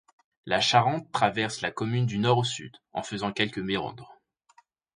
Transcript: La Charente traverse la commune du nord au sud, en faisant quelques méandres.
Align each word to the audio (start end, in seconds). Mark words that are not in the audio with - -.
La 0.47 0.61
Charente 0.61 1.11
traverse 1.11 1.61
la 1.61 1.69
commune 1.69 2.07
du 2.07 2.17
nord 2.17 2.39
au 2.39 2.43
sud, 2.43 2.75
en 2.91 3.03
faisant 3.03 3.31
quelques 3.31 3.59
méandres. 3.59 4.15